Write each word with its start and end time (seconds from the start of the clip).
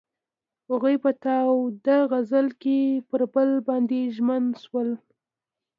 هغوی 0.69 0.95
په 1.03 1.09
تاوده 1.23 1.97
غزل 2.11 2.47
کې 2.61 2.79
پر 3.09 3.21
بل 3.33 3.49
باندې 3.67 3.99
ژمن 4.15 4.43
شول. 4.63 4.89